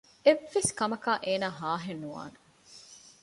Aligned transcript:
އެއްވެސް 0.25 0.71
ކަމަކާ 0.79 1.11
އޭނާ 1.25 1.47
ހާހެއް 1.59 2.01
ނުވާނެ 2.03 2.37